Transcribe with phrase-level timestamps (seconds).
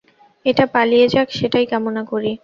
[0.45, 2.31] এটা পালিয়ে যাক সেটাই কামনা করি।